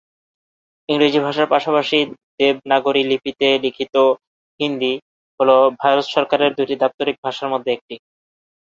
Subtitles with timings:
[0.89, 1.97] ইংরেজি ভাষার পাশাপাশি
[2.37, 3.95] দেবনাগরী লিপিতে লিখিত
[4.59, 4.93] হিন্দি
[5.39, 5.49] হল
[5.81, 7.95] ভারত সরকারের দুটি দাপ্তরিক ভাষার মধ্যে একটি।